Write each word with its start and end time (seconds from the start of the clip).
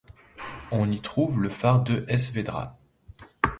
On 0.71 0.91
Y 0.91 0.99
trouve 0.99 1.39
le 1.39 1.49
phare 1.49 1.83
de 1.83 2.05
Es 2.07 2.31
Vedrà. 2.31 2.73